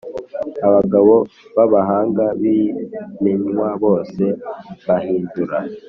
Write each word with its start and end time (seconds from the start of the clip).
Abagabo 0.67 1.15
b 1.55 1.57
abahanga 1.65 2.25
b 2.39 2.41
ibimenywabose 2.57 4.25
mbahindura 4.81 5.57